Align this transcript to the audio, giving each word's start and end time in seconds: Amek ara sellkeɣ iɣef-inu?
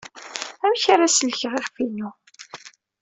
Amek 0.63 0.83
ara 0.93 1.07
sellkeɣ 1.15 1.53
iɣef-inu? 1.55 2.09